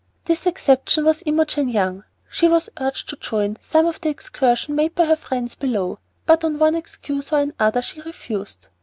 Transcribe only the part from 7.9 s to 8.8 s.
refused.